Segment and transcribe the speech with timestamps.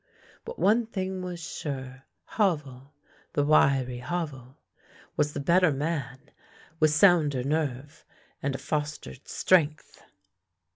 [0.45, 2.95] But one thing was sure, Havel—
[3.33, 4.57] the wiry Havel—
[5.15, 6.31] was the better man,
[6.79, 8.03] with sounder nerve
[8.41, 10.01] and a fostered strength.